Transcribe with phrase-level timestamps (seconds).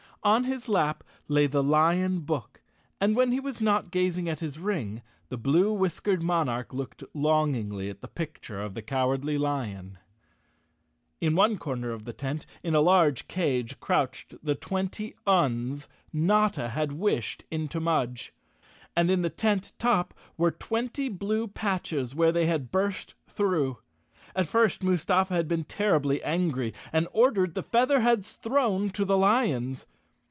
[0.23, 2.61] On his lap lay the lion book,
[2.99, 7.89] and when he was not gazing at his ring, the blue whiskered monarch looked longingly
[7.89, 9.97] at the picture of the Cowardly Lion.
[11.19, 14.53] 202 Chapter Fifteen In one corner of the tent, in a large cage, crouched the
[14.53, 18.31] twenty Uns Notta had wished into Mudge,
[18.95, 23.79] and in the tent top were twenty blue patches where they had burst through.
[24.35, 29.87] At first Mustafa had been terribly angry and ordered the Featherheads thrown to the lions.